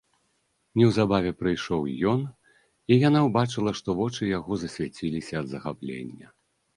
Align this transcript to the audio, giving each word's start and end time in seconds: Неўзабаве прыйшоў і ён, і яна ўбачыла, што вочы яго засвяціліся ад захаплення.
Неўзабаве 0.79 1.31
прыйшоў 1.41 1.81
і 1.91 1.91
ён, 2.11 2.21
і 2.95 2.97
яна 3.07 3.19
ўбачыла, 3.27 3.73
што 3.81 3.95
вочы 3.99 4.31
яго 4.37 4.57
засвяціліся 4.63 5.33
ад 5.43 5.47
захаплення. 5.53 6.27